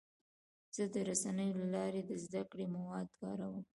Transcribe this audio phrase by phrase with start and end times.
[0.75, 3.63] زه د رسنیو له لارې د زده کړې مواد کاروم.